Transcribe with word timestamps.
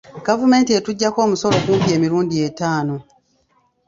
Gavumenti 0.27 0.71
etuggyako 0.77 1.19
omusolo 1.25 1.57
kumpi 1.65 1.89
emirundi 1.95 2.35
etaano. 2.47 2.95